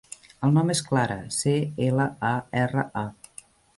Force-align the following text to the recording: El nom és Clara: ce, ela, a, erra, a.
El 0.47 0.53
nom 0.55 0.71
és 0.73 0.81
Clara: 0.87 1.17
ce, 1.39 1.53
ela, 1.89 2.07
a, 2.31 2.33
erra, 2.63 2.87
a. 3.03 3.09